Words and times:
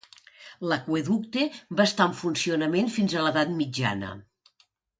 L'aqüeducte 0.71 1.43
va 1.81 1.87
estar 1.91 2.07
en 2.13 2.17
funcionament 2.23 2.91
fins 2.97 3.13
a 3.21 3.27
l'edat 3.29 3.55
mitjana. 3.61 4.11